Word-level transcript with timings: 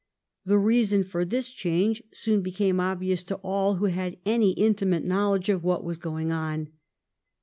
The 0.43 0.57
reason 0.57 1.03
for 1.03 1.23
this 1.23 1.51
change 1.51 2.01
soon 2.11 2.41
became 2.41 2.79
obvious 2.79 3.23
to 3.25 3.35
all 3.43 3.75
who 3.75 3.85
had 3.85 4.17
any 4.25 4.53
intimate 4.53 5.05
knowledge 5.05 5.47
of 5.49 5.63
what 5.63 5.83
was 5.83 5.99
going 5.99 6.31
on. 6.31 6.69